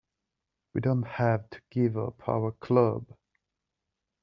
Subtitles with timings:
[0.73, 3.05] We don't have to give up our club.